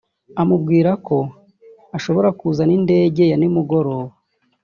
[0.41, 1.17] amubwira ko
[1.97, 4.13] ashobora kuza n’indege ya nimugoroba